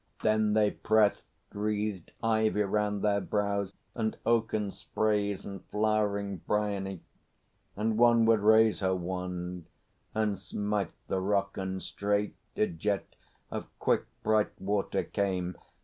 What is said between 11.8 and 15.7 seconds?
straight a jet Of quick bright water came.